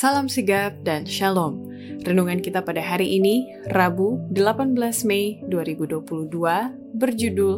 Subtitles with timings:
[0.00, 1.60] Salam sigap dan shalom.
[2.08, 4.72] Renungan kita pada hari ini, Rabu 18
[5.04, 6.24] Mei 2022,
[6.96, 7.54] berjudul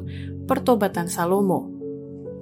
[0.51, 1.71] Pertobatan Salomo.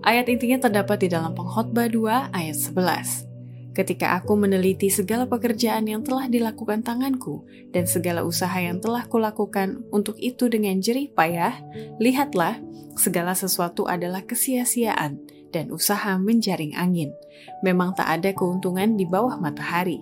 [0.01, 3.77] Ayat intinya terdapat di dalam pengkhotbah 2 ayat 11.
[3.77, 9.85] Ketika aku meneliti segala pekerjaan yang telah dilakukan tanganku dan segala usaha yang telah kulakukan
[9.93, 11.61] untuk itu dengan jerih payah,
[12.01, 12.57] lihatlah,
[12.96, 17.14] segala sesuatu adalah kesia-siaan dan usaha menjaring angin.
[17.62, 20.01] Memang tak ada keuntungan di bawah matahari.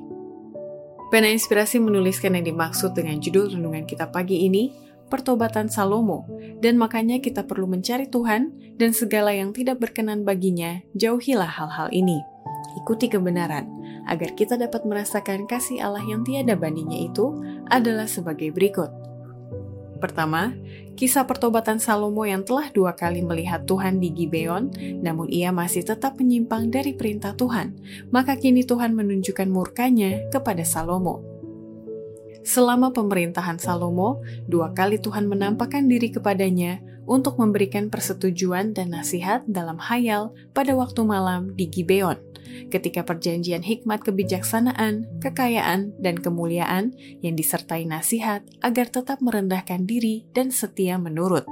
[1.09, 4.69] Pena Inspirasi menuliskan yang dimaksud dengan judul renungan kita pagi ini,
[5.09, 6.29] Pertobatan Salomo,
[6.61, 12.21] dan makanya kita perlu mencari Tuhan dan segala yang tidak berkenan baginya, jauhilah hal-hal ini.
[12.85, 13.65] Ikuti kebenaran,
[14.05, 17.41] agar kita dapat merasakan kasih Allah yang tiada bandingnya itu
[17.73, 19.08] adalah sebagai berikut.
[19.99, 20.55] Pertama,
[20.99, 24.71] kisah pertobatan Salomo yang telah dua kali melihat Tuhan di Gibeon,
[25.03, 27.75] namun ia masih tetap menyimpang dari perintah Tuhan.
[28.15, 31.38] Maka kini Tuhan menunjukkan murkanya kepada Salomo.
[32.49, 39.77] Selama pemerintahan Salomo, dua kali Tuhan menampakkan diri kepadanya untuk memberikan persetujuan dan nasihat dalam
[39.77, 42.17] hayal pada waktu malam di Gibeon
[42.69, 50.53] ketika perjanjian hikmat kebijaksanaan, kekayaan, dan kemuliaan yang disertai nasihat agar tetap merendahkan diri dan
[50.53, 51.45] setia menurut.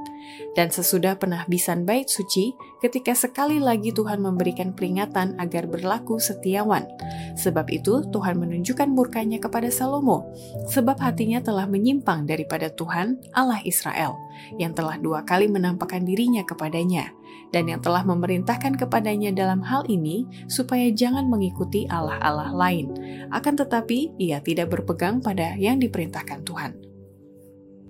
[0.58, 2.56] Dan sesudah penahbisan bait suci,
[2.86, 6.86] ketika sekali lagi Tuhan memberikan peringatan agar berlaku setiawan.
[7.34, 10.30] Sebab itu Tuhan menunjukkan murkanya kepada Salomo,
[10.70, 14.14] sebab hatinya telah menyimpang daripada Tuhan Allah Israel,
[14.62, 17.10] yang telah dua kali menampakkan dirinya kepadanya
[17.50, 22.94] dan yang telah memerintahkan kepadanya dalam hal ini supaya jangan mengikuti Allah-Allah lain.
[23.34, 26.72] Akan tetapi, ia tidak berpegang pada yang diperintahkan Tuhan.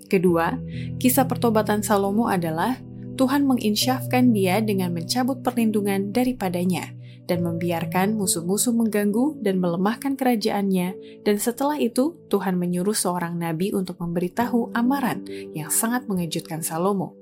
[0.06, 0.54] Kedua,
[1.02, 2.78] kisah pertobatan Salomo adalah
[3.16, 6.92] Tuhan menginsyafkan dia dengan mencabut perlindungan daripadanya
[7.26, 10.88] dan membiarkan musuh-musuh mengganggu dan melemahkan kerajaannya,
[11.26, 17.18] dan setelah itu Tuhan menyuruh seorang nabi untuk memberitahu amaran yang sangat mengejutkan Salomo.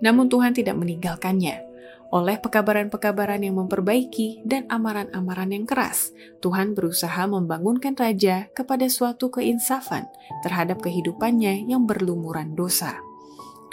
[0.00, 1.74] Namun Tuhan tidak meninggalkannya.
[2.14, 10.06] Oleh pekabaran-pekabaran yang memperbaiki dan amaran-amaran yang keras, Tuhan berusaha membangunkan raja kepada suatu keinsafan
[10.46, 13.02] terhadap kehidupannya yang berlumuran dosa.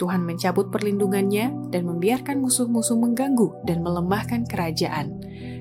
[0.00, 5.20] Tuhan mencabut perlindungannya dan membiarkan musuh-musuh mengganggu dan melemahkan kerajaan.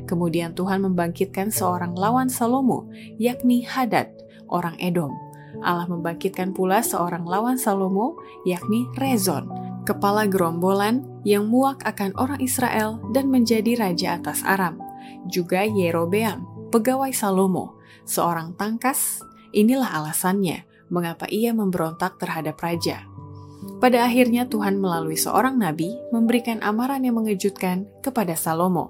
[0.09, 2.89] Kemudian Tuhan membangkitkan seorang lawan Salomo,
[3.21, 4.09] yakni Hadad,
[4.49, 5.13] orang Edom.
[5.61, 9.51] Allah membangkitkan pula seorang lawan Salomo, yakni Rezon,
[9.83, 14.79] kepala gerombolan yang muak akan orang Israel dan menjadi raja atas Aram.
[15.27, 17.77] Juga Yerobeam, pegawai Salomo,
[18.07, 19.21] seorang tangkas.
[19.51, 23.10] Inilah alasannya mengapa ia memberontak terhadap raja.
[23.81, 28.89] Pada akhirnya Tuhan melalui seorang nabi memberikan amaran yang mengejutkan kepada Salomo.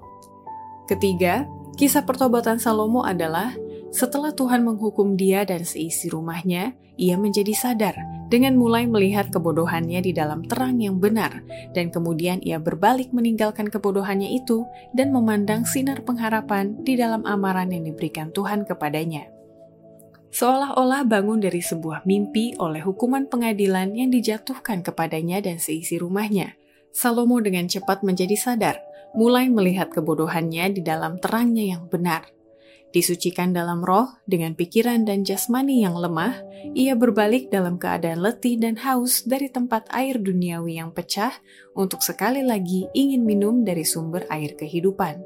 [0.88, 1.44] Ketiga,
[1.76, 3.52] kisah pertobatan Salomo adalah
[3.92, 7.96] setelah Tuhan menghukum dia dan seisi rumahnya, ia menjadi sadar
[8.32, 11.44] dengan mulai melihat kebodohannya di dalam terang yang benar,
[11.76, 14.64] dan kemudian ia berbalik meninggalkan kebodohannya itu
[14.96, 19.28] dan memandang sinar pengharapan di dalam amaran yang diberikan Tuhan kepadanya.
[20.32, 26.56] Seolah-olah bangun dari sebuah mimpi oleh hukuman pengadilan yang dijatuhkan kepadanya dan seisi rumahnya.
[26.88, 28.76] Salomo dengan cepat menjadi sadar,
[29.12, 32.32] mulai melihat kebodohannya di dalam terangnya yang benar
[32.92, 36.44] Disucikan dalam roh dengan pikiran dan jasmani yang lemah,
[36.76, 41.32] ia berbalik dalam keadaan letih dan haus dari tempat air duniawi yang pecah
[41.72, 45.24] untuk sekali lagi ingin minum dari sumber air kehidupan.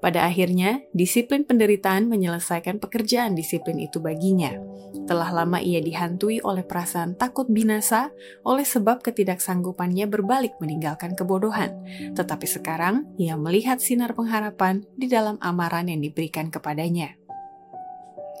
[0.00, 4.56] Pada akhirnya, disiplin penderitaan menyelesaikan pekerjaan disiplin itu baginya.
[5.04, 8.08] Telah lama ia dihantui oleh perasaan takut binasa
[8.46, 11.76] oleh sebab ketidaksanggupannya berbalik meninggalkan kebodohan.
[12.16, 16.99] Tetapi sekarang, ia melihat sinar pengharapan di dalam amaran yang diberikan kepadanya.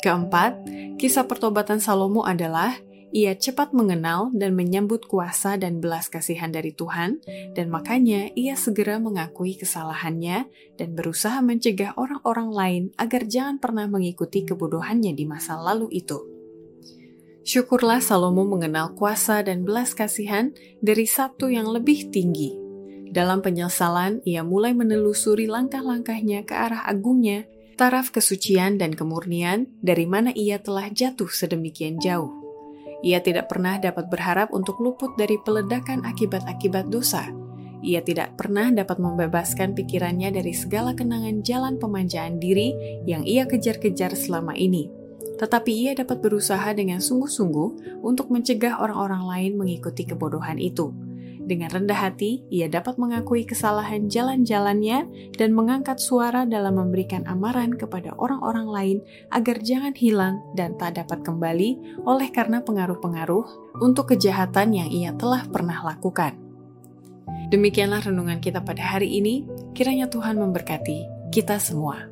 [0.00, 0.64] Keempat,
[0.96, 2.72] kisah pertobatan Salomo adalah
[3.10, 7.18] ia cepat mengenal dan menyambut kuasa dan belas kasihan dari Tuhan,
[7.52, 10.46] dan makanya ia segera mengakui kesalahannya
[10.78, 16.22] dan berusaha mencegah orang-orang lain agar jangan pernah mengikuti kebodohannya di masa lalu itu.
[17.42, 22.54] Syukurlah Salomo mengenal kuasa dan belas kasihan dari Sabtu yang lebih tinggi.
[23.10, 27.42] Dalam penyesalan, ia mulai menelusuri langkah-langkahnya ke arah agungnya,
[27.80, 32.28] taraf kesucian dan kemurnian dari mana ia telah jatuh sedemikian jauh.
[33.00, 37.32] Ia tidak pernah dapat berharap untuk luput dari peledakan akibat-akibat dosa.
[37.80, 42.76] Ia tidak pernah dapat membebaskan pikirannya dari segala kenangan jalan pemanjaan diri
[43.08, 44.92] yang ia kejar-kejar selama ini.
[45.40, 50.92] Tetapi ia dapat berusaha dengan sungguh-sungguh untuk mencegah orang-orang lain mengikuti kebodohan itu.
[51.50, 58.14] Dengan rendah hati, ia dapat mengakui kesalahan jalan-jalannya dan mengangkat suara dalam memberikan amaran kepada
[58.22, 58.98] orang-orang lain
[59.34, 65.42] agar jangan hilang dan tak dapat kembali oleh karena pengaruh-pengaruh untuk kejahatan yang ia telah
[65.50, 66.38] pernah lakukan.
[67.50, 69.42] Demikianlah renungan kita pada hari ini.
[69.74, 72.09] Kiranya Tuhan memberkati kita semua.